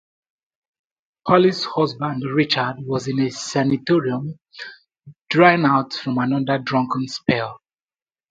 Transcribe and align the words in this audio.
Polly's 1.27 1.63
husband 1.63 2.23
Richard 2.23 2.77
was 2.79 3.07
in 3.07 3.19
a 3.19 3.29
sanitarium 3.29 4.39
drying 5.29 5.63
out 5.63 5.93
from 5.93 6.17
another 6.17 6.57
drunken 6.57 7.07
spell. 7.07 7.61